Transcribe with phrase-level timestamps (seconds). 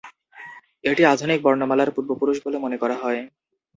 [0.83, 3.21] এটি আধুনিক বর্ণমালার পূর্বপুরুষ বলে মনে করা হয়।